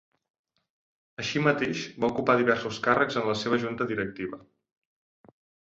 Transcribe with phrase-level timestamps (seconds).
[1.23, 4.45] Així mateix, va ocupar diversos càrrecs en la seva junta directiva.